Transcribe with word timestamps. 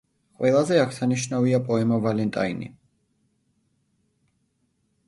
ყველაზე 0.37 0.79
აღსანიშნავია 0.83 1.59
პოემა 1.67 2.01
„ვალენტაინი“. 2.07 2.71